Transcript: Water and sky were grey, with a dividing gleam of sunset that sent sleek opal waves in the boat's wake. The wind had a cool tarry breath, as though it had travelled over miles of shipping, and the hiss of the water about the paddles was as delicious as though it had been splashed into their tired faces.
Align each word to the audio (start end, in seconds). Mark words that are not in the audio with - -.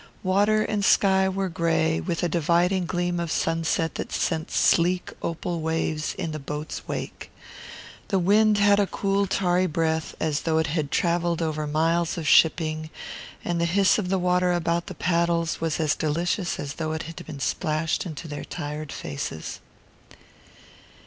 Water 0.23 0.63
and 0.63 0.83
sky 0.83 1.29
were 1.29 1.47
grey, 1.47 1.99
with 1.99 2.23
a 2.23 2.27
dividing 2.27 2.87
gleam 2.87 3.19
of 3.19 3.31
sunset 3.31 3.93
that 4.01 4.11
sent 4.11 4.49
sleek 4.49 5.13
opal 5.21 5.61
waves 5.61 6.15
in 6.15 6.31
the 6.31 6.39
boat's 6.39 6.87
wake. 6.87 7.29
The 8.07 8.17
wind 8.17 8.57
had 8.57 8.79
a 8.79 8.87
cool 8.87 9.27
tarry 9.27 9.67
breath, 9.67 10.15
as 10.19 10.41
though 10.41 10.57
it 10.57 10.65
had 10.65 10.89
travelled 10.89 11.39
over 11.43 11.67
miles 11.67 12.17
of 12.17 12.27
shipping, 12.27 12.89
and 13.45 13.61
the 13.61 13.65
hiss 13.65 13.99
of 13.99 14.09
the 14.09 14.17
water 14.17 14.53
about 14.53 14.87
the 14.87 14.95
paddles 14.95 15.61
was 15.61 15.79
as 15.79 15.93
delicious 15.95 16.59
as 16.59 16.73
though 16.81 16.93
it 16.93 17.03
had 17.03 17.23
been 17.27 17.39
splashed 17.39 18.03
into 18.03 18.27
their 18.27 18.43
tired 18.43 18.91
faces. 18.91 19.59